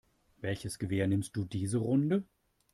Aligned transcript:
Welches 0.37 0.79
Gewehr 0.79 1.05
nimmst 1.07 1.35
du 1.35 1.45
diese 1.45 1.77
Runde? 1.77 2.23